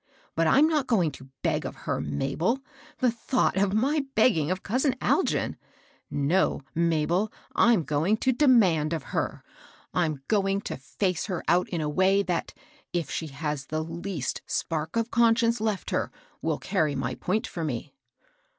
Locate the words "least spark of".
13.83-15.11